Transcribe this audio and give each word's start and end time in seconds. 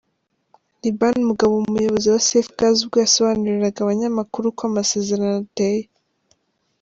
Liban 0.81 1.17
Mugabo 1.29 1.53
umuyobozi 1.57 2.07
wa 2.13 2.21
Safe 2.27 2.51
Gas 2.57 2.77
ubwo 2.83 2.97
yasobanuriraga 3.03 3.79
abanyamakuru 3.81 4.45
uko 4.51 4.61
amasezerano 4.69 5.33
ateye. 5.43 5.85